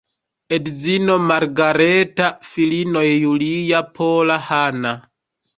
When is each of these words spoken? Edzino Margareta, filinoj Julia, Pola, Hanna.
Edzino 0.55 1.17
Margareta, 1.31 2.31
filinoj 2.53 3.07
Julia, 3.11 3.83
Pola, 4.01 4.43
Hanna. 4.49 4.97